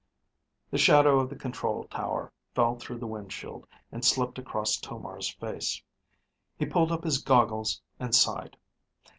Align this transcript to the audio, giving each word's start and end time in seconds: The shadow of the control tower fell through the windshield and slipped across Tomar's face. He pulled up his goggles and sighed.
The 0.71 0.79
shadow 0.79 1.19
of 1.19 1.29
the 1.29 1.35
control 1.35 1.83
tower 1.83 2.33
fell 2.55 2.75
through 2.75 2.97
the 2.97 3.05
windshield 3.05 3.67
and 3.91 4.03
slipped 4.03 4.39
across 4.39 4.77
Tomar's 4.77 5.29
face. 5.35 5.83
He 6.57 6.65
pulled 6.65 6.91
up 6.91 7.03
his 7.03 7.19
goggles 7.19 7.79
and 7.99 8.15
sighed. 8.15 8.57